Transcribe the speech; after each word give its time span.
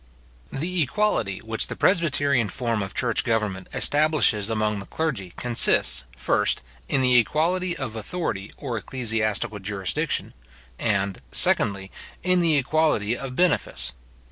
The 0.51 0.81
equality 0.81 1.37
which 1.43 1.67
the 1.67 1.75
presbyterian 1.75 2.49
form 2.49 2.81
of 2.81 2.95
church 2.95 3.23
government 3.23 3.67
establishes 3.71 4.49
among 4.49 4.79
the 4.79 4.87
clergy, 4.87 5.33
consists, 5.37 6.05
first, 6.17 6.63
in 6.89 7.01
the 7.01 7.17
equality 7.19 7.77
of 7.77 7.95
authority 7.95 8.51
or 8.57 8.77
ecclesiastical 8.77 9.59
jurisdiction; 9.59 10.33
and, 10.79 11.21
secondly, 11.31 11.91
in 12.23 12.39
the 12.39 12.57
equality 12.57 13.15
of 13.15 13.35
benefice. 13.35 13.91